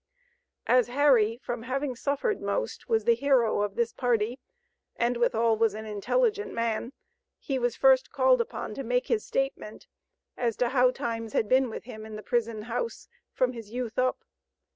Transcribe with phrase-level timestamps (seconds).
[0.65, 4.39] As Harry, from having suffered most, was the hero of this party,
[4.95, 6.91] and withal was an intelligent man,
[7.37, 9.85] he was first called upon to make his statement
[10.35, 13.99] as to how times had been with him in the prison house, from his youth
[13.99, 14.23] up.